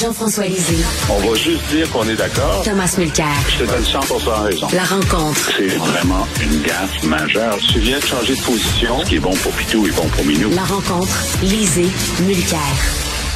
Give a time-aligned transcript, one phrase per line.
[0.00, 2.62] Jean-François Lisée, On va juste dire qu'on est d'accord.
[2.64, 3.26] Thomas Mulcair.
[3.48, 4.66] Je te donne 100% raison.
[4.74, 5.50] La rencontre.
[5.56, 7.58] C'est vraiment une gaffe majeure.
[7.72, 9.00] Tu viens de changer de position.
[9.00, 10.50] Ce qui est bon pour Pitou est bon pour Minou.
[10.50, 11.16] La rencontre.
[11.42, 11.88] Lisée.
[12.26, 12.58] Mulcair.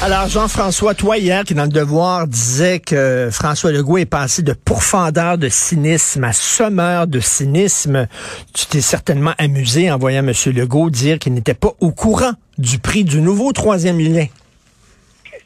[0.03, 4.53] Alors, Jean-François, toi, hier, qui dans le Devoir disait que François Legault est passé de
[4.53, 8.09] pourfendeur de cynisme à sommeur de cynisme,
[8.53, 10.33] tu t'es certainement amusé en voyant M.
[10.55, 14.27] Legault dire qu'il n'était pas au courant du prix du nouveau troisième lien.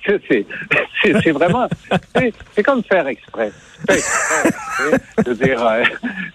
[1.03, 1.67] C'est, vraiment,
[2.15, 3.51] c'est, comme faire exprès.
[3.87, 4.99] Faire exprès.
[5.19, 5.83] Je veux dire, euh,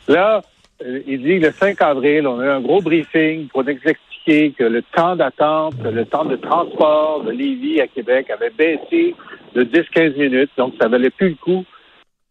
[0.07, 0.41] là,
[0.85, 3.69] euh, il dit que le 5 avril, on a eu un gros briefing pour nous
[3.69, 9.15] expliquer que le temps d'attente, le temps de transport de Lévis à Québec avait baissé
[9.55, 11.63] de 10-15 minutes, donc ça valait plus le coup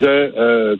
[0.01, 0.77] de, euh,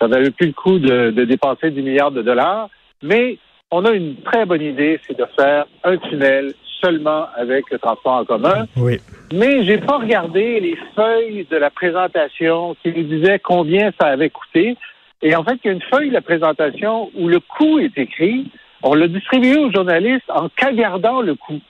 [0.00, 2.68] ça valait plus le coup de, de dépenser 10 milliards de dollars.
[3.02, 3.38] Mais
[3.70, 8.14] on a une très bonne idée, c'est de faire un tunnel seulement avec le transport
[8.14, 8.66] en commun.
[8.76, 8.98] Oui.
[9.32, 14.30] Mais j'ai pas regardé les feuilles de la présentation qui nous disaient combien ça avait
[14.30, 14.76] coûté.
[15.22, 17.96] Et en fait, il y a une feuille de la présentation où le coût est
[17.96, 18.50] écrit.
[18.82, 21.60] On l'a distribué aux journalistes en cagardant le coût.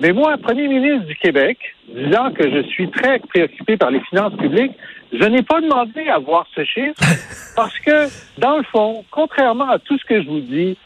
[0.00, 4.34] Mais moi, Premier ministre du Québec, disant que je suis très préoccupé par les finances
[4.36, 4.72] publiques,
[5.12, 6.94] je n'ai pas demandé à voir ce chiffre
[7.56, 8.06] parce que,
[8.40, 10.78] dans le fond, contrairement à tout ce que je vous dis,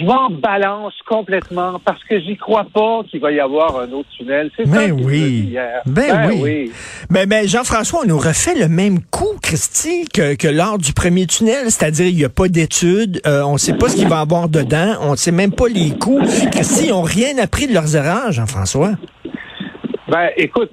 [0.00, 4.08] je m'en balance complètement parce que j'y crois pas qu'il va y avoir un autre
[4.16, 4.50] tunnel.
[4.56, 5.48] C'est ça Ben oui.
[5.50, 5.82] hier.
[5.86, 6.72] Ben oui.
[7.10, 11.26] Mais, mais Jean-François, on nous refait le même coup, Christy, que, que lors du premier
[11.26, 14.18] tunnel, c'est-à-dire il n'y a pas d'études, euh, on ne sait pas ce qu'il va
[14.18, 16.20] y avoir dedans, on ne sait même pas les coûts.
[16.52, 18.92] Christy, ils n'ont rien appris de leurs erreurs, Jean-François.
[20.08, 20.72] Ben, écoute,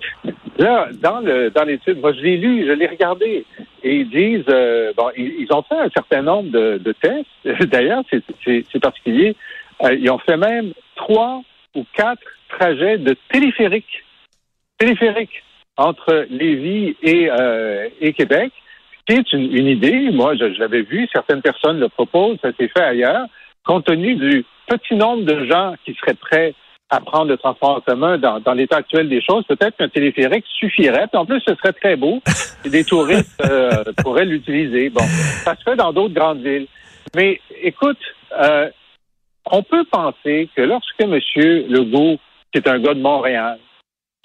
[0.58, 3.46] là, dans le dans l'étude, moi je l'ai lu, je l'ai regardé,
[3.84, 7.28] et ils disent, euh, bon, ils, ont fait un certain nombre de, tests.
[7.70, 9.36] D'ailleurs, c'est particulier.
[9.84, 11.42] Euh, ils ont fait même trois
[11.76, 14.04] ou quatre trajets de téléphérique,
[14.78, 15.44] téléphérique
[15.78, 18.52] entre Lévis et, euh, et Québec,
[19.06, 20.10] qui est une, une idée.
[20.12, 23.28] Moi, je, je l'avais vu, certaines personnes le proposent, ça s'est fait ailleurs,
[23.64, 26.56] compte tenu du petit nombre de gens qui seraient prêts
[26.90, 30.46] à prendre le transport en commun dans, dans l'état actuel des choses, peut-être qu'un téléphérique
[30.58, 31.08] suffirait.
[31.08, 32.22] Puis en plus, ce serait très beau
[32.66, 34.90] et des touristes euh, pourraient l'utiliser.
[34.90, 35.04] Bon,
[35.44, 36.68] ça se fait dans d'autres grandes villes.
[37.16, 38.00] Mais écoute,
[38.40, 38.70] euh,
[39.52, 41.20] on peut penser que lorsque M.
[41.70, 42.18] Legault,
[42.52, 43.60] qui est un gars de Montréal,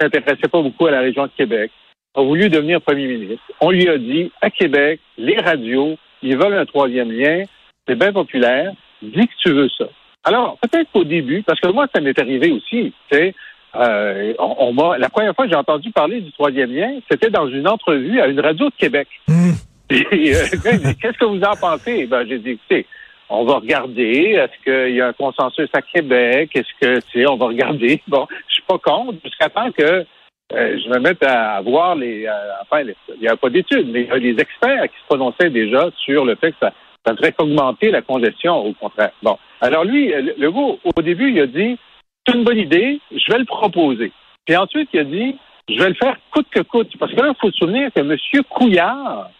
[0.00, 1.70] s'intéressait pas beaucoup à la région de Québec,
[2.14, 6.58] a voulu devenir premier ministre, on lui a dit, à Québec, les radios, ils veulent
[6.58, 7.44] un troisième lien,
[7.86, 9.86] c'est bien populaire, dis que tu veux ça.
[10.24, 13.34] Alors, peut-être qu'au début, parce que moi, ça m'est arrivé aussi, tu sais,
[13.74, 17.30] euh, on, on m'a, la première fois que j'ai entendu parler du troisième lien, c'était
[17.30, 19.08] dans une entrevue à une radio de Québec.
[19.90, 20.44] Et, euh,
[21.00, 22.06] qu'est-ce que vous en pensez?
[22.06, 22.86] Ben, j'ai dit, écoutez,
[23.28, 24.38] on va regarder.
[24.38, 26.50] Est-ce qu'il y a un consensus à Québec?
[26.54, 28.00] Est-ce que, tu sais, on va regarder?
[28.08, 32.26] Bon, je suis pas contre jusqu'à temps que euh, je me mette à, voir les,
[32.26, 34.98] euh, enfin, les- il n'y a pas d'études, mais il y a des experts qui
[35.00, 36.72] se prononçaient déjà sur le fait que ça,
[37.04, 39.12] ça devrait augmenter la congestion, au contraire.
[39.22, 39.38] Bon.
[39.60, 41.78] Alors lui, euh, le gars, au début, il a dit,
[42.26, 44.12] c'est une bonne idée, je vais le proposer.
[44.46, 45.36] Puis ensuite, il a dit,
[45.68, 46.90] je vais le faire coûte que coûte.
[46.98, 48.16] Parce que là, il faut se souvenir que M.
[48.50, 49.30] Couillard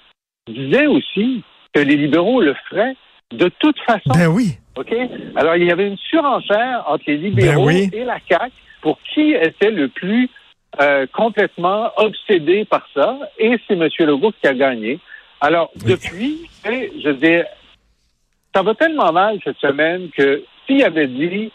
[0.49, 1.43] disait aussi
[1.73, 2.97] que les libéraux le feraient
[3.33, 4.12] de toute façon.
[4.15, 4.59] Ben oui.
[4.77, 4.94] OK?
[5.37, 7.91] Alors, il y avait une surenchère entre les libéraux Ben oui.
[7.93, 10.29] et la CAQ pour qui était le plus
[10.81, 13.19] euh, complètement obsédé par ça.
[13.38, 13.88] Et c'est M.
[14.00, 14.99] Legault qui a gagné.
[15.43, 17.44] Alors, depuis, je veux dire,
[18.55, 21.50] ça va tellement mal cette semaine que s'il avait dit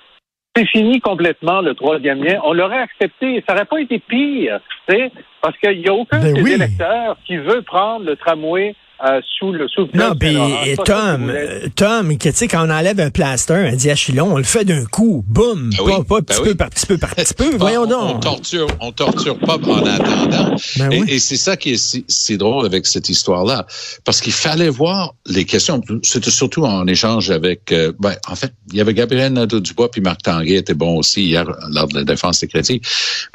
[0.54, 3.44] c'est fini complètement le troisième lien, on l'aurait accepté.
[3.48, 6.54] Ça n'aurait pas été pire, tu sais, parce qu'il n'y a aucun Ben des oui.
[6.54, 10.36] électeurs qui veut prendre le tramway euh, sous le sous Non, puis
[10.66, 14.38] et Tom, euh, Tom, que, tu sais, quand on enlève un plaster, un diachylon, on
[14.38, 16.48] le fait d'un coup, boum, Ben pas, oui, pas ben petit oui.
[16.50, 18.16] peu par petit peu par petit peu, voyons on, donc.
[18.16, 20.56] On torture, on torture pas en attendant.
[20.78, 21.06] Ben et oui.
[21.10, 23.68] et c'est ça qui est si, si drôle avec cette histoire-là,
[24.04, 25.82] parce qu'il fallait voir les questions.
[26.02, 30.02] C'était surtout en échange avec, euh, ben, en fait, il y avait Gabriel Nadeau-Dubois puis
[30.02, 32.82] Marc Tanguay était bon aussi hier lors de la défense des crédits,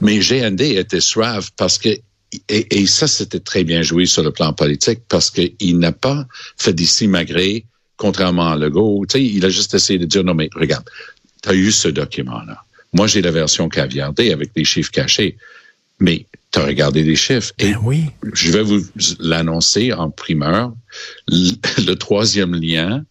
[0.01, 1.91] mais GND était suave parce que
[2.49, 6.27] et, et ça, c'était très bien joué sur le plan politique parce qu'il n'a pas
[6.57, 7.65] fait d'ici magré,
[7.97, 9.05] contrairement à Legault.
[9.09, 10.85] Tu sais, il a juste essayé de dire, non, mais regarde,
[11.43, 12.65] tu as eu ce document-là.
[12.93, 15.37] Moi, j'ai la version caviardée avec des chiffres cachés.
[15.99, 17.53] Mais tu as regardé les chiffres.
[17.59, 18.05] Et Ben oui.
[18.35, 18.81] je vais vous
[19.21, 20.73] l'annoncer en primeur.
[21.29, 21.53] Le,
[21.87, 23.05] le troisième lien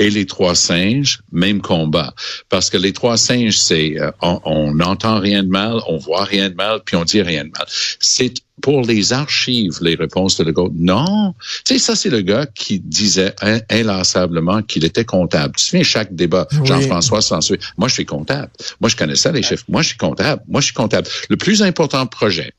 [0.00, 2.14] et les trois singes, même combat.
[2.48, 6.50] Parce que les trois singes, c'est euh, on n'entend rien de mal, on voit rien
[6.50, 7.66] de mal, puis on dit rien de mal.
[7.98, 10.72] C'est pour les archives, les réponses de Legault.
[10.74, 11.34] Non.
[11.64, 15.54] Tu sais, ça, c'est le gars qui disait in- inlassablement qu'il était comptable.
[15.56, 16.66] Tu te souviens, chaque débat, Oui.
[16.66, 17.64] Jean-François s'en souvient.
[17.76, 18.50] Moi, je suis comptable.
[18.80, 19.64] Moi, je connais ça, les chiffres.
[19.68, 20.42] Moi, je suis comptable.
[20.48, 21.08] Moi, je suis comptable.
[21.28, 22.52] Le plus important projet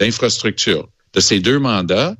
[0.00, 2.14] d'infrastructure de ces deux mandats,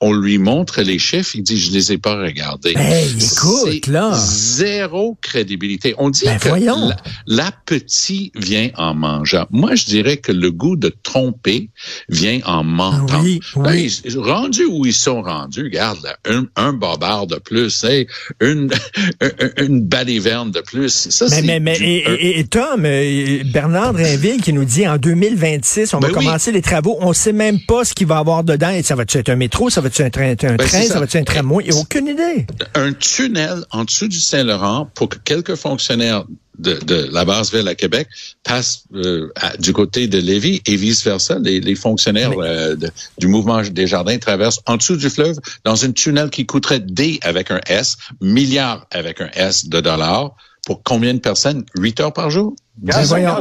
[0.00, 2.74] on lui montre les chiffres, il dit, je les ai pas regardés.
[2.76, 4.12] Hey, écoute, là.
[4.14, 5.94] Zéro crédibilité.
[5.98, 6.88] On dit Ben, que voyons.
[6.88, 6.96] la,
[7.26, 9.46] l'appétit vient en mangeant.
[9.50, 11.70] Moi, je dirais que le goût de tromper
[12.08, 13.20] vient en mentant.
[13.22, 14.00] Oui, Ben, oui.
[14.04, 18.06] ils- rendus où ils sont rendus, regarde, là, un, un bobard de plus, hey,
[18.40, 18.70] une,
[19.20, 21.08] une, une baliverne de plus.
[21.10, 24.64] Ça, Mais, mais, mais du- et, un- et- et Tom, euh, Bernard Drinville qui nous
[24.64, 26.24] dit en 2026, on Ben va oui.
[26.24, 26.96] commencer les travaux.
[27.00, 28.70] On sait même pas ce qu'il va y avoir dedans.
[28.70, 29.70] Et ça va-tu être un métro?
[29.70, 30.56] Ça va-tu être un, un train?
[30.56, 30.94] Ben, c'est Ça.
[30.94, 31.00] ça.
[31.00, 31.64] va-tu être un tramway?
[31.66, 32.46] Il n'y a aucune idée.
[32.74, 36.24] un tunnel en dessous du Saint-Laurent pour que quelques fonctionnaires
[36.58, 38.08] de, de la base ville à Québec
[38.42, 41.38] passent euh, à- du côté de Lévis et vice-versa.
[41.40, 45.84] Les, les fonctionnaires euh, de- du mouvement des jardins traversent en dessous du fleuve dans
[45.84, 50.34] un tunnel qui coûterait des avec un S, milliards avec un S de dollars.
[50.66, 51.64] Pour combien de personnes?
[51.78, 52.54] Huit heures par jour?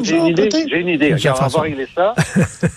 [0.03, 0.49] J'ai une idée.
[0.51, 1.13] J'ai une idée.
[1.13, 2.15] Regarde, on va régler ça.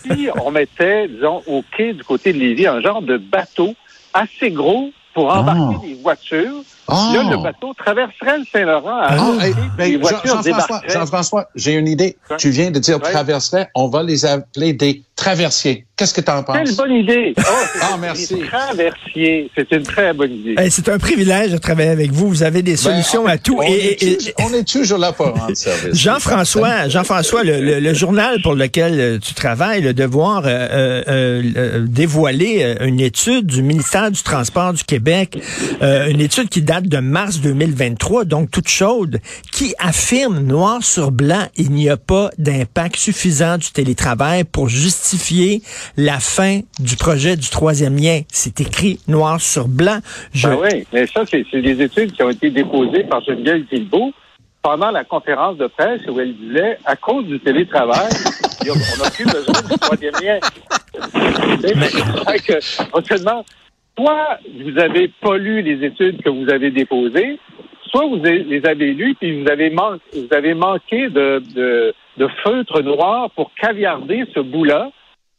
[0.05, 3.75] si on mettait, disons, au quai du côté de Lévis, un genre de bateau
[4.12, 5.87] assez gros pour embarquer Ah.
[5.87, 6.62] des voitures.
[6.91, 10.43] Là, le bateau traverserait le Saint-Laurent hey, ben, Jean- voitures
[10.89, 12.17] Jean-François, j'ai une idée.
[12.31, 12.37] Ouais.
[12.39, 13.11] Tu viens de dire Ouais.
[13.11, 13.69] traverserait.
[13.75, 15.87] On va les appeler des traversiers.
[15.97, 16.77] Qu'est-ce que tu en Quelle penses?
[16.77, 17.35] bonne idée!
[17.39, 17.43] Oh,
[17.75, 18.35] c'est Ah, une- merci.
[18.35, 19.51] des traversiers.
[19.55, 20.55] C'est une très bonne idée.
[20.57, 22.29] Hey, c'est un privilège de travailler avec vous.
[22.29, 23.59] Vous avez des solutions Ben, à tout.
[23.59, 25.95] On, Et- est et- toujours, on est toujours là pour rendre service.
[25.95, 31.43] Jean-François, Jean-François, le, le- le journal pour lequel euh, tu travailles, le devoir euh, euh,
[31.57, 35.39] euh, dévoiler une étude du ministère du Transport du Québec,
[35.83, 39.19] euh, une étude qui date de mars 2023, donc toute chaude,
[39.53, 45.62] qui affirme noir sur blanc, il n'y a pas d'impact suffisant du télétravail pour justifier
[45.97, 48.21] la fin du projet du troisième lien.
[48.29, 50.00] C'est écrit noir sur blanc.
[50.32, 54.12] Je, Ben oui, mais ça, c'est des études qui ont été déposées par Geneviève Guilbeault
[54.62, 58.11] pendant la conférence de presse où elle disait, à cause du télétravail,
[58.69, 60.38] on n'a plus besoin du troisième lien.
[62.26, 63.44] Fait que, on se demande,
[64.00, 67.38] soit vous avez pas lu les études que vous avez déposées,
[67.88, 69.70] soit vous les avez lues puis vous avez,
[70.55, 71.94] manqué de
[72.43, 74.91] feutre noir pour caviarder ce bout-là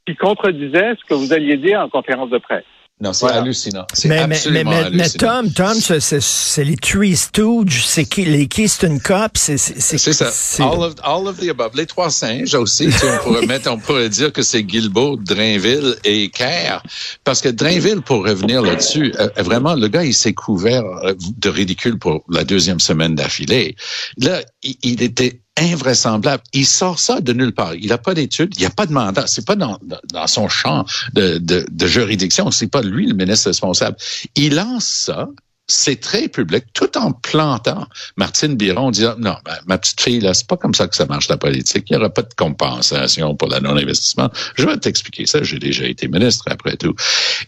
[0.05, 2.65] qui contredisait ce que vous alliez dire en conférence de presse.
[3.01, 3.42] Non, c'est Voilà.
[3.42, 3.86] hallucinant.
[3.94, 5.42] C'est Mais, mais, mais, absolument mais, mais hallucinant.
[5.44, 9.98] Tom, Tom, c'est- c'est c'est les Three Stooges, c'est qui- les Keystone Cup, c'est c'est
[9.98, 10.30] C'est ça.
[10.31, 11.71] c'est- All of, all of the above.
[11.75, 15.95] Les trois singes aussi, tu on pourrait mettre, on pourrait dire que c'est Guilbeault, Drainville
[16.03, 16.83] et Kerr.
[17.24, 21.50] Parce que Drainville, pour revenir là-dessus, euh, vraiment, le gars, il s'est couvert euh, de
[21.50, 23.75] ridicule pour la deuxième semaine d'affilée.
[24.18, 26.43] Là, il, il était invraisemblable.
[26.53, 27.75] Il sort ça de nulle part.
[27.75, 29.25] Il n'a pas d'études, il n'y a pas de mandat.
[29.27, 29.77] C'est pas dans,
[30.25, 32.51] son champ de, de, de juridiction.
[32.51, 33.97] C'est pas lui le ministre responsable.
[34.35, 35.30] Il lance ça.
[35.73, 37.87] C'est très public, tout en plantant
[38.18, 40.95] Martine Biron en disant non, ben, ma petite fille, là, c'est pas comme ça que
[40.95, 41.90] ça marche la politique.
[41.90, 44.30] Il n'y aura pas de compensation pour la non-investissement.
[44.56, 45.44] Je vais t'expliquer ça.
[45.44, 46.95] J'ai déjà été ministre après tout.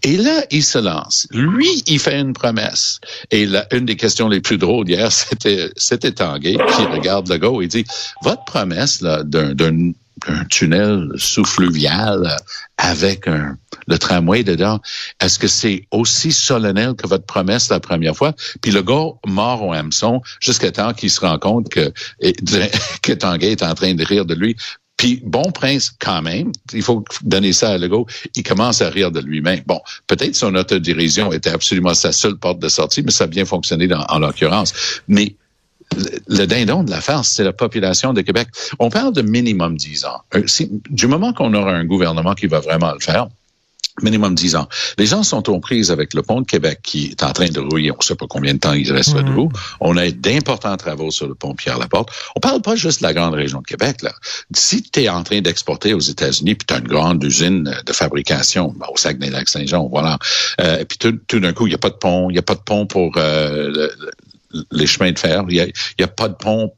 [0.03, 1.27] Et là, il se lance.
[1.32, 3.00] Lui, il fait une promesse.
[3.32, 7.38] Et là, une des questions les plus drôles hier, c'était, c'était Tanguay qui regarde le
[7.38, 7.86] gars et dit,
[8.24, 9.92] votre promesse, là, d'un, d'un
[10.27, 12.38] un tunnel sous-fluvial
[12.77, 14.79] avec un, le tramway dedans.
[15.22, 18.34] Est-ce que c'est aussi solennel que votre promesse la première fois?
[18.62, 21.91] Puis le gars mort au hameçon jusqu'à temps qu'il se rend compte que,
[23.01, 24.55] que Tanguay est en train de rire de lui.
[24.98, 28.05] Puis bon prince, quand même, il faut donner ça à Legault,
[28.36, 29.62] il commence à rire de lui-même.
[29.65, 33.43] Bon, peut-être son autodérision était absolument sa seule porte de sortie, mais ça a bien
[33.43, 34.72] fonctionné dans- en l'occurrence.
[35.08, 35.36] Mais
[36.28, 38.48] le, dindon de la farce, c'est la population de Québec.
[38.80, 40.22] On parle de minimum 10 ans.
[40.36, 40.44] Euh,
[40.90, 43.28] du moment qu'on aura un gouvernement qui va vraiment le faire,
[44.02, 44.68] minimum 10 ans.
[44.98, 47.60] Les gens sont aux prises avec le pont de Québec qui est en train de
[47.60, 47.92] rouiller.
[47.92, 49.24] On ne sait pas combien de temps il reste Mhm.
[49.26, 49.52] debout.
[49.82, 52.10] On a d'importants travaux sur le pont Pierre-Laporte.
[52.36, 54.02] On parle pas juste de la grande région de Québec.
[54.02, 54.12] Là.
[54.56, 57.94] Si tu es en train d'exporter aux États-Unis, puis tu as une grande usine de
[57.94, 60.18] fabrication ben, au Saguenay-Lac-Saint-Jean, voilà.
[60.60, 62.32] Euh, et puis tout, tout d'un coup, il n'y a pas de pont.
[62.32, 63.94] Il n'y a pas de pont pour euh, le-
[64.72, 65.43] les chemins de fer.
[65.50, 66.74] Il n'y a, pas de pont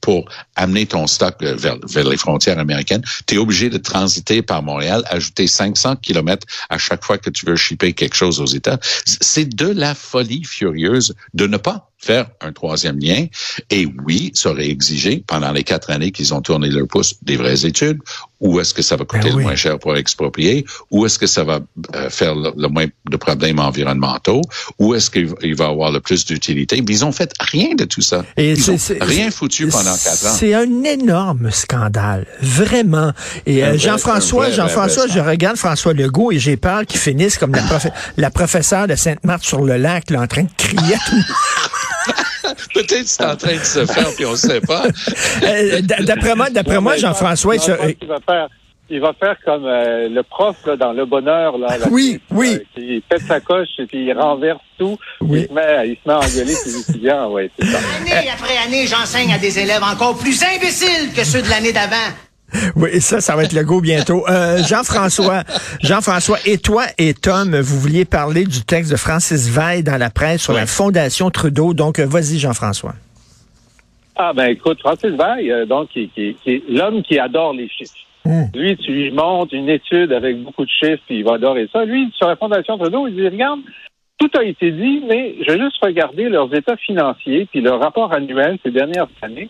[0.00, 3.02] pour amener ton stock euh, vers, vers les frontières américaines.
[3.26, 7.46] Tu es obligé de transiter par Montréal, ajouter 500 kilomètres à chaque fois que tu
[7.46, 8.78] veux shipper quelque chose aux États.
[9.04, 13.26] C'est de la folie furieuse de ne pas faire un troisième lien.
[13.70, 17.36] Et oui, ça aurait exigé, pendant les quatre années qu'ils ont tourné leur pouce, des
[17.36, 17.98] vraies études.
[18.40, 19.38] Où est-ce que ça va coûter Ben oui.
[19.38, 20.64] le moins cher pour exproprier?
[20.92, 21.58] Où est-ce que ça va
[21.96, 24.42] euh, faire le, le moins de problèmes environnementaux?
[24.78, 25.26] Où est-ce qu'il
[25.56, 26.80] va- avoir le plus d'utilité?
[26.88, 28.24] Ils ont fait rien de tout ça.
[28.36, 30.36] Et ils ont rien foutu pendant quatre ans.
[30.38, 33.12] C'est un énorme scandale, vraiment.
[33.44, 37.62] Et euh, Jean-François, Jean-François, je regarde François Legault et j'ai peur qu'il finisse comme la,
[37.62, 40.94] profe- la professeure de Sainte-Marthe-sur-le-Lac, là, en train de crier.
[40.94, 41.24] à tout le monde.
[42.74, 44.84] Peut-être c'est en train de se faire, puis on ne sait pas.
[45.42, 48.48] Euh, D'après moi, d'après moi, Jean-François, il va faire,
[48.90, 52.54] il va faire comme euh, le prof là, dans Le Bonheur, là, Oui, oui.
[52.56, 54.96] euh, qui pète sa coche et puis il renverse tout.
[55.20, 55.42] Oui.
[55.42, 57.30] Il, se met, il se met à engueuler ses étudiants.
[57.30, 57.78] Ouais, c'est ça.
[58.00, 61.96] Année après année, j'enseigne à des élèves encore plus imbéciles que ceux de l'année d'avant.
[62.76, 64.26] Oui, ça, ça va être le go bientôt.
[64.28, 65.42] Euh, Jean-François,
[65.82, 70.08] Jean-François, et toi et Tom, vous vouliez parler du texte de Francis Veil dans la
[70.10, 70.60] presse sur Oui.
[70.60, 71.74] la Fondation Trudeau.
[71.74, 72.94] Donc, euh, vas-y, Jean-François.
[74.16, 77.68] Ah ben écoute, Francis Veil, euh, donc qui, qui- qui est l'homme qui adore les
[77.68, 77.92] chiffres.
[78.24, 78.44] Mm.
[78.54, 81.84] Lui, tu lui montres une étude avec beaucoup de chiffres, puis il va adorer ça.
[81.84, 83.60] Lui, sur la Fondation Trudeau, il dit regarde,
[84.18, 88.12] tout a été dit, mais je vais juste regarder leurs états financiers puis leur rapport
[88.12, 89.48] annuel ces dernières années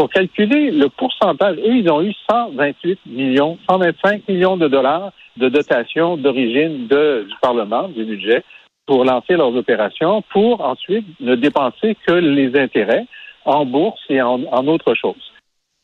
[0.00, 1.58] pour calculer le pourcentage.
[1.58, 7.86] Eux, ils ont eu 128 millions, 125 millions de dollars de dotation d'origine du Parlement,
[7.88, 8.42] du budget,
[8.86, 13.04] pour lancer leurs opérations, pour ensuite ne dépenser que les intérêts
[13.44, 15.32] en bourse et en, autre chose.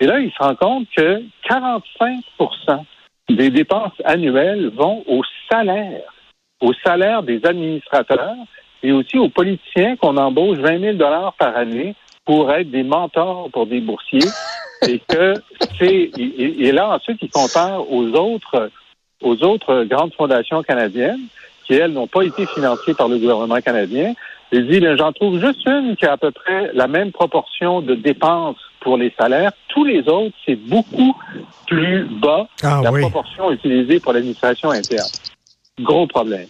[0.01, 2.85] Et là, il se rend compte que 45%
[3.29, 5.21] des dépenses annuelles vont au
[5.53, 6.11] salaire,
[6.63, 8.37] au salaire des administrateurs
[8.83, 11.95] et aussi aux politiciens qu'on embauche 20 000 dollars par année
[12.27, 14.29] pour être des mentors pour des boursiers.
[14.87, 15.35] et que
[15.79, 18.71] c'est et, et là ensuite il compare aux autres
[19.23, 21.23] aux autres grandes fondations canadiennes
[21.65, 24.13] qui elles n'ont pas été financées par le gouvernement canadien.
[24.53, 27.81] Il dit ben, j'en trouve juste une qui a à peu près la même proportion
[27.81, 29.53] de dépenses pour les salaires.
[29.69, 31.17] Tous les autres c'est beaucoup
[31.67, 33.01] plus bas Ah la oui.
[33.01, 35.09] proportion utilisée pour l'administration interne.
[35.81, 36.47] Gros problème.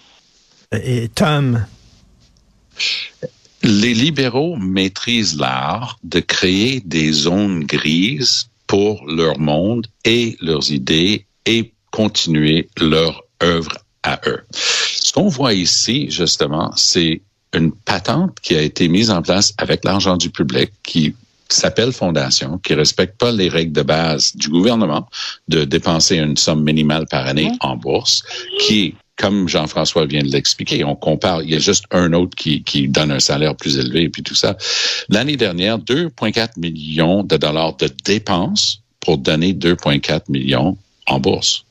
[0.72, 1.64] Et Tom?
[3.66, 11.26] Les libéraux maîtrisent l'art de créer des zones grises pour leur monde et leurs idées
[11.46, 14.44] et continuer leur œuvre à eux.
[14.52, 17.22] Ce qu'on voit ici, justement, c'est
[17.54, 21.16] une patente qui a été mise en place avec l'argent du public qui
[21.48, 25.08] s'appelle fondation, qui respecte pas les règles de base du gouvernement
[25.48, 28.22] de dépenser une somme minimale par année en bourse,
[28.60, 32.62] qui comme Jean-François vient de l'expliquer, on compare, il y a juste un autre qui,
[32.62, 34.56] qui donne un salaire plus élevé et puis tout ça.
[35.08, 41.64] L'année dernière, 2,4 millions de dollars de dépenses pour donner 2,4 millions en bourse.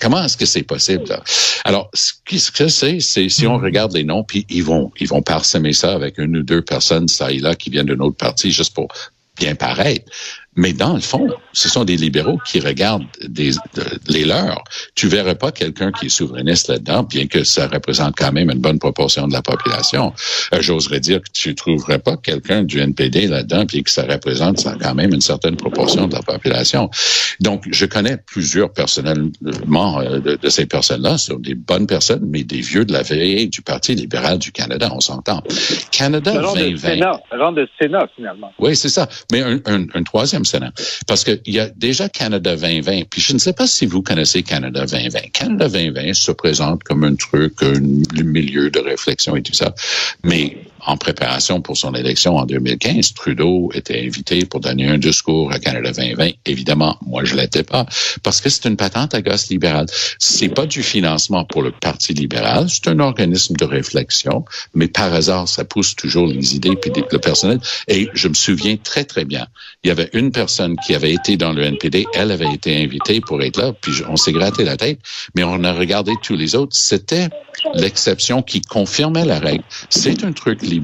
[0.00, 1.04] Comment est-ce que c'est possible?
[1.08, 1.22] Là?
[1.64, 5.20] Alors, ce que c'est, c'est si on regarde les noms, puis ils vont, ils vont
[5.20, 8.50] parsemer ça avec une ou deux personnes, ça et là, qui viennent d'une autre partie,
[8.50, 8.88] juste pour
[9.36, 10.10] bien paraître.
[10.56, 14.64] Mais dans le fond, ce sont des libéraux qui regardent des, de, les leurs.
[14.96, 18.58] Tu verrais pas quelqu'un qui est souverainiste là-dedans, bien que ça représente quand même une
[18.58, 20.12] bonne proportion de la population.
[20.52, 24.58] Euh, J'oserais dire que tu trouverais pas quelqu'un du NPD là-dedans, puis que ça représente
[24.58, 26.90] ça, quand même une certaine proportion de la population.
[27.38, 32.42] Donc, je connais plusieurs personnellement euh, de, de, ces personnes-là, sur des bonnes personnes, mais
[32.42, 35.40] des vieux de la vieille du Parti libéral du Canada, on s'entend.
[35.92, 36.88] Canada le 2020.
[36.88, 38.52] De Sénat, le de Sénat, finalement.
[38.58, 39.08] Oui, c'est ça.
[39.30, 40.44] Mais un, un, un troisième
[41.06, 43.08] Parce qu'il y a déjà Canada 2020.
[43.10, 45.18] Puis je ne sais pas si vous connaissez Canada 2020.
[45.32, 47.80] Canada 2020 se présente comme un truc, un
[48.22, 49.74] milieu de réflexion et tout ça.
[50.24, 50.57] Mais
[50.88, 55.58] en préparation pour son élection en 2015, Trudeau était invité pour donner un discours à
[55.58, 56.30] Canada 2020.
[56.46, 57.84] Évidemment, moi, je l'étais pas.
[58.22, 59.84] Parce que c'est une patente à gosse libérale.
[60.18, 62.68] C'est pas du financement pour le Parti libéral.
[62.70, 64.46] C'est un organisme de réflexion.
[64.74, 67.60] Mais par hasard, ça pousse toujours les idées puis le personnel.
[67.86, 69.46] Et je me souviens très, très bien.
[69.84, 72.06] Il y avait une personne qui avait été dans le NPD.
[72.14, 73.74] Elle avait été invitée pour être là.
[73.78, 75.00] Puis on s'est gratté la tête.
[75.34, 76.74] Mais on a regardé tous les autres.
[76.74, 77.28] C'était
[77.74, 79.64] l'exception qui confirmait la règle.
[79.90, 80.77] C'est un truc libéral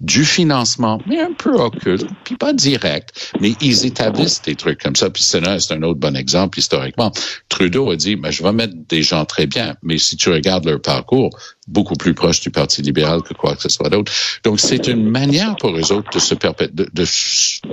[0.00, 4.96] du financement, mais un peu occulte, puis pas direct, mais ils établissent des trucs comme
[4.96, 5.10] ça.
[5.10, 7.12] Puis c'est un, un autre bon exemple historiquement.
[7.48, 10.66] Trudeau a dit, ben, je vais mettre des gens très bien, mais si tu regardes
[10.66, 11.30] leur parcours,
[11.66, 14.12] beaucoup plus proche du Parti libéral que quoi que ce soit d'autre.
[14.44, 17.04] Donc, c'est une manière pour eux autres de se perpétuer, de, de,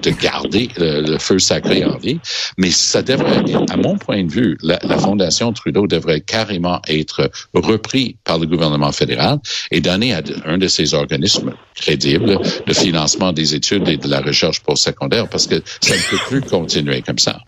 [0.01, 2.19] de, garder le, feu sacré en vie.
[2.57, 7.29] Mais ça devrait, à mon point de vue, la, la, Fondation Trudeau devrait carrément être
[7.53, 9.39] repris par le gouvernement fédéral
[9.71, 14.21] et donner à un de ces organismes crédibles le financement des études et de la
[14.21, 17.39] recherche postsecondaire parce que ça ne peut plus continuer comme ça.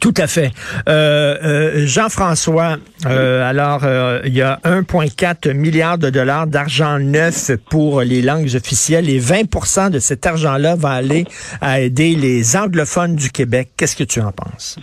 [0.00, 0.52] Tout à fait.
[0.88, 2.76] Euh, euh, Jean-François,
[3.06, 3.82] euh, alors
[4.24, 9.90] il y a 1,4 milliard de dollars d'argent neuf pour les langues officielles et 20%
[9.90, 11.24] de cet argent-là va aller
[11.60, 13.70] à aider les anglophones du Québec.
[13.76, 14.78] Qu'est-ce que tu en penses?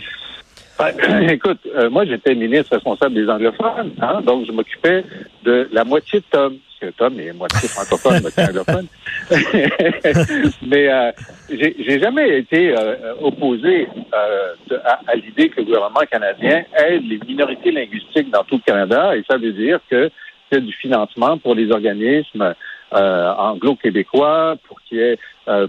[0.78, 5.04] Ben, écoute, moi j'étais ministre responsable des anglophones, hein, donc je m'occupais
[5.44, 8.86] de la moitié de Tom que Tom est moitié francophone, moitié anglophone.
[10.66, 11.12] Mais euh,
[11.48, 17.70] j'ai jamais été euh, opposé euh, à, l'idée que le gouvernement canadien aide les minorités
[17.70, 20.10] linguistiques dans tout le Canada, et ça veut dire que
[20.50, 22.54] c'est du financement pour les organismes
[22.94, 25.18] euh, anglo-québécois, pour qu'il y ait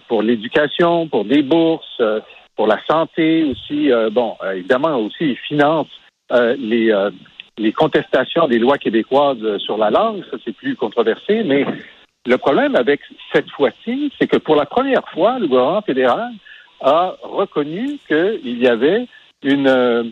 [0.07, 2.01] pour l'éducation, pour des bourses,
[2.57, 3.89] pour la santé aussi.
[4.11, 5.87] bon, évidemment aussi, ils financent
[6.31, 6.91] les
[7.59, 11.65] les contestations des lois québécoises sur la langue, ça c'est plus controversé, mais
[12.25, 13.01] le problème avec
[13.33, 16.31] cette fois-ci, c'est que pour la première fois, le gouvernement fédéral
[16.81, 19.07] a reconnu qu'il y avait
[19.43, 20.03] une euh,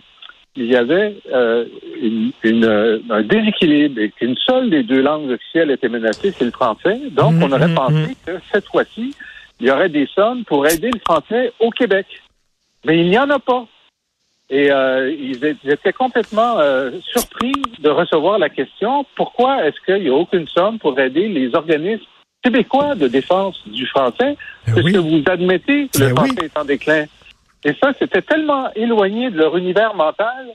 [0.58, 1.66] il y avait euh,
[2.02, 6.98] une, un déséquilibre et qu'une seule des deux langues officielles était menacée, c'est le français.
[7.12, 8.26] Donc, on aurait mm-hmm, pensé mm-hmm.
[8.26, 9.14] que cette fois-ci,
[9.60, 12.06] il y aurait des sommes pour aider le français au Québec.
[12.86, 13.66] Mais il n'y en a pas.
[14.50, 20.10] Et euh, ils étaient complètement euh, surpris de recevoir la question pourquoi est-ce qu'il n'y
[20.10, 22.06] a aucune somme pour aider les organismes
[22.44, 24.38] québécois de défense du français,
[24.68, 27.06] ben puisque vous admettez que le ben français est en déclin.
[27.64, 30.46] Et ça, c'était tellement éloigné de leur univers mental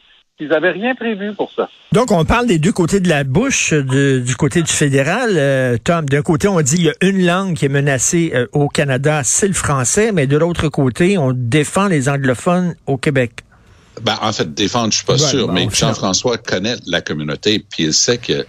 [0.41, 1.69] qu'ils n'avaient rien prévu pour ça.
[1.93, 5.33] Donc, on parle des deux côtés de la bouche, du côté du fédéral.
[5.37, 8.69] Euh, Tom, d'un côté, on dit qu'il y a une langue qui est menacée au
[8.69, 13.45] Canada, c'est le français, mais de l'autre côté, on défend les anglophones au Québec.
[14.03, 17.93] Ben, en fait, défendre, je suis pas sûr, mais Jean-François connaît la communauté, puis il
[17.93, 18.47] sait que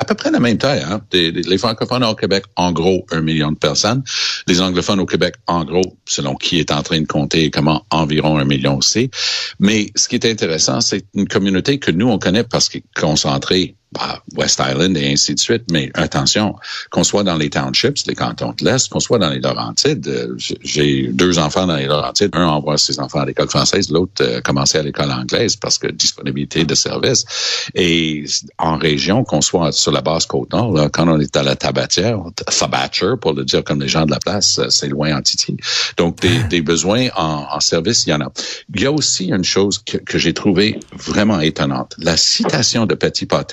[0.00, 0.82] à peu près la même taille.
[0.82, 1.00] Hein?
[1.12, 4.02] les francophones au Québec, en gros, un million de personnes.
[4.46, 7.84] Les anglophones au Québec, en gros, selon qui est en train de compter et comment,
[7.90, 9.10] environ un million aussi.
[9.58, 13.00] Mais ce qui est intéressant, c'est une communauté que nous, on connaît parce qu'elle est
[13.00, 15.64] concentrée bah, West Island et ainsi de suite.
[15.70, 16.54] Mais attention,
[16.90, 20.06] qu'on soit dans les townships, les cantons de l'Est, qu'on soit dans les Laurentides.
[20.08, 22.30] Euh, j'ai deux enfants dans les Laurentides.
[22.32, 25.88] Un envoie ses enfants à l'école française, l'autre euh, commençait à l'école anglaise parce que
[25.88, 27.24] disponibilité de services.
[27.74, 28.24] Et
[28.58, 32.18] en région, qu'on soit sur la basse côte-nord, là, quand on est à la tabatière,
[32.70, 35.56] Thabatcher, pour le dire comme les gens de la place, euh, c'est loin en Titi.
[35.96, 38.30] Donc, des, des besoins en, en, service, il y en a.
[38.74, 41.94] Il y a aussi une chose que, que j'ai trouvé vraiment étonnante.
[41.98, 43.52] La citation de Petit Pot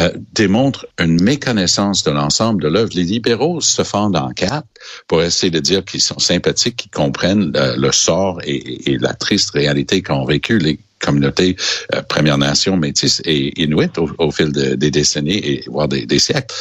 [0.00, 2.90] Euh, démontre une méconnaissance de l'ensemble de l'œuvre.
[2.94, 4.66] Les libéraux se fendent en quatre
[5.06, 10.02] pour essayer de dire qu'ils sont sympathiques, qu'ils comprennent le sort et, la triste réalité
[10.02, 11.56] qu'ont vécu les communautés
[11.94, 16.54] euh, Premières Nations, Métis et Inuit au, fil des décennies et voire des, siècles.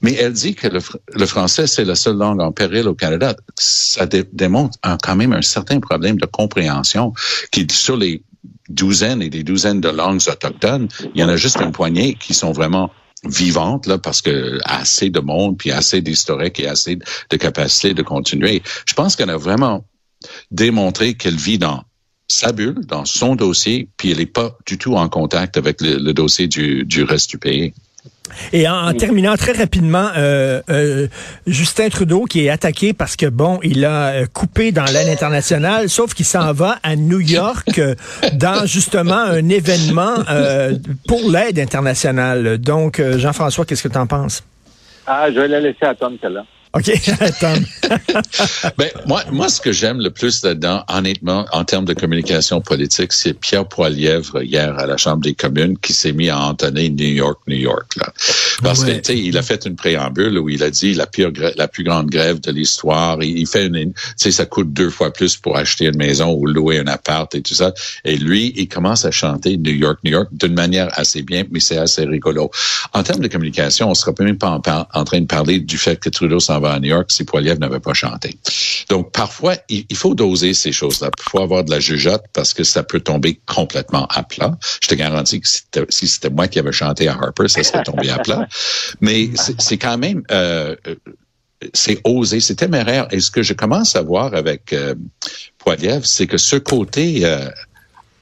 [0.00, 3.36] Mais elle dit que le, français, c'est la seule langue en péril au Canada.
[3.56, 7.12] Ça démontre quand même un certain problème de compréhension
[7.52, 8.22] qui, sur les
[8.68, 12.34] douzaines et des douzaines de langues autochtones, il y en a juste une poignée qui
[12.34, 12.90] sont vraiment
[13.24, 18.02] vivantes là parce que assez de monde puis assez d'historique et assez de capacité de
[18.02, 18.62] continuer.
[18.86, 19.84] Je pense qu'elle a vraiment
[20.50, 21.84] démontré qu'elle vit dans
[22.28, 26.12] sa bulle, dans son dossier, puis elle n'est pas du tout en contact avec le,
[26.12, 27.74] dossier du, du reste du pays.
[28.52, 31.06] Et en, terminant très rapidement, euh, euh,
[31.46, 35.88] Justin Trudeau qui est attaqué parce que bon, il a euh, coupé dans l'aide internationale,
[35.88, 37.80] sauf qu'il s'en va à New York
[38.34, 40.14] dans justement un événement
[41.06, 42.58] pour l'aide internationale.
[42.58, 44.42] Donc, Jean-François, qu'est-ce que tu en penses?
[45.06, 46.44] Ah, je vais la laisser à Tom, celle-là.
[46.74, 46.90] OK,
[48.78, 53.12] ben, moi, moi, ce que j'aime le plus là-dedans, honnêtement, en termes de communication politique,
[53.12, 57.04] c'est Pierre Poilièvre, hier, à la Chambre des communes, qui s'est mis à entonner New
[57.04, 58.12] York, New York, là.
[58.62, 61.30] Parce que, tu sais, il a fait une préambule où il a dit la pire,
[61.56, 63.22] la plus grande grève de l'histoire.
[63.22, 66.46] Il, fait une, tu sais, ça coûte deux fois plus pour acheter une maison ou
[66.46, 67.74] louer un appart et tout ça.
[68.04, 71.60] Et lui, il commence à chanter New York, New York d'une manière assez bien, mais
[71.60, 72.50] c'est assez rigolo.
[72.92, 74.62] En termes de communication, on sera même pas en,
[74.94, 77.58] en train de parler du fait que Trudeau s'en va à New York si Poiliev
[77.58, 78.38] n'avait pas chanté.
[78.88, 81.10] Donc, parfois, il, faut doser ces choses-là.
[81.18, 84.56] Il faut avoir de la jugeote parce que ça peut tomber complètement à plat.
[84.82, 85.48] Je te garantis que
[85.90, 88.48] si c'était moi qui avais chanté à Harper, ça serait tombé à plat.
[89.00, 90.22] Mais c'est quand même...
[90.30, 90.74] Euh,
[91.74, 93.06] c'est osé, c'est téméraire.
[93.12, 94.94] Et ce que je commence à voir avec euh,
[95.58, 97.48] Poiliev, c'est que ce côté euh,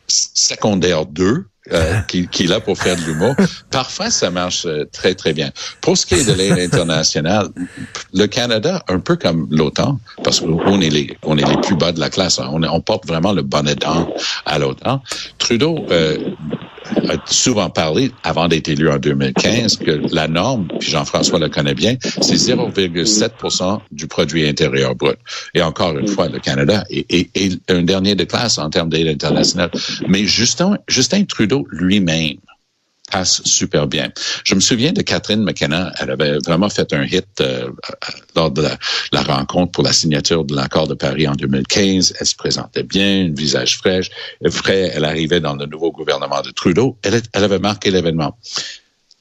[0.06, 3.34] secondaire 2, euh, qui, qui, est là pour faire de l'humour.
[3.70, 5.50] Parfois, ça marche euh, très, très bien.
[5.82, 7.48] Pour ce qui est de l'aide internationale,
[8.14, 11.92] le Canada, un peu comme l'OTAN, parce qu'on est les, on est les plus bas
[11.92, 12.48] de la classe, hein.
[12.50, 14.08] on, on porte vraiment le bonnet d'an
[14.46, 15.02] à l'OTAN.
[15.38, 16.16] Trudeau euh,
[17.08, 21.74] a souvent parlé, avant d'être élu en 2015, que la norme, puis Jean-François le connaît
[21.74, 25.18] bien, c'est 0,7 du produit intérieur brut.
[25.54, 29.70] Et encore une fois, le Canada est, un dernier de classe en termes d'aide internationale.
[30.08, 32.36] Mais Justin, Justin Trudeau lui-même
[33.10, 34.10] passe super bien.
[34.44, 37.70] Je me souviens de Catherine McKenna, elle avait vraiment fait un hit euh,
[38.36, 38.66] lors de
[39.12, 42.14] la, rencontre pour la signature de l'accord de Paris en 2015.
[42.18, 44.10] Elle se présentait bien, un visage fraîche,
[44.50, 44.92] frais.
[44.94, 46.96] Elle arrivait dans le nouveau gouvernement de Trudeau.
[47.02, 48.36] Elle, avait marqué l'événement.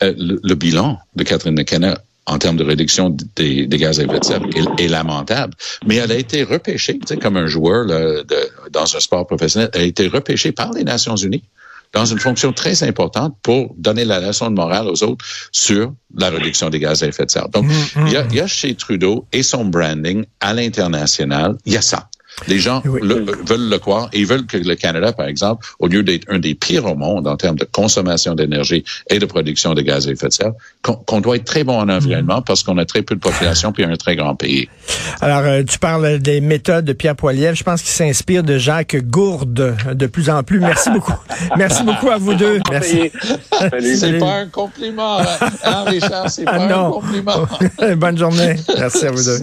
[0.01, 4.23] Euh, le, bilan de Catherine McKenna en termes de réduction des, gaz à effet de
[4.23, 4.41] serre
[4.77, 5.53] est, lamentable.
[5.85, 9.81] Mais elle a été repêchée, comme un joueur là, de, dans un sport professionnel, elle
[9.81, 11.43] a été repêchée par les Nations Unies
[11.93, 16.29] dans une fonction très importante pour donner la leçon de morale aux autres sur la
[16.29, 17.49] réduction des gaz à effet de serre.
[17.49, 18.07] Donc, mm, mm.
[18.07, 22.09] il y, a, chez Trudeau et son branding à l'international, il y a ça.
[22.47, 26.03] Les gens veulent le croire et ils veulent que le Canada, par exemple, au lieu
[26.03, 29.81] d'être un des pires au monde en termes de consommation d'énergie et de production de
[29.81, 32.85] gaz à effet de serre, qu'on doit être très bon en environnement parce qu'on a
[32.85, 34.69] très peu de population puis un très grand pays.
[35.21, 37.55] Alors, euh, tu parles des méthodes de Pierre Poilievre.
[37.55, 40.59] Je pense qu'il s'inspire de Jacques Gourde de plus en plus.
[40.59, 41.13] Merci beaucoup.
[41.57, 42.59] Merci beaucoup à vous deux.
[42.71, 43.11] Merci.
[43.95, 46.29] C'est pas un compliment, hein, Richard?
[46.29, 47.47] C'est pas un compliment.
[47.97, 48.55] Bonne journée.
[48.77, 49.39] Merci à vous deux.